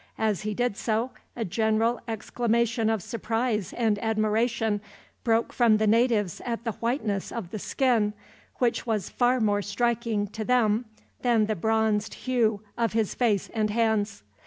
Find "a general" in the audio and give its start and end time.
1.35-1.99